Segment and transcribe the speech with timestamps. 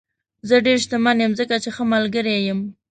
[0.47, 2.59] زه ډېر شتمن یم ځکه چې ښه ملګري لرم.